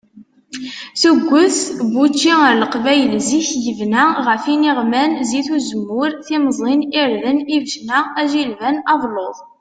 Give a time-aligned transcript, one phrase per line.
[1.01, 8.75] Tuget n wučči ar leqbayel zik yebna ɣef iniɣman, zit uzemmur, timẓin, irden, lbecna, ajilban,
[8.93, 9.37] abelluḍ.